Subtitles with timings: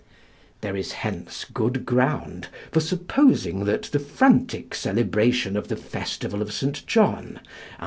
[0.61, 6.51] There is hence good ground for supposing that the frantic celebration of the festival of
[6.51, 6.83] St.
[6.87, 7.39] John,
[7.77, 7.79] A.D.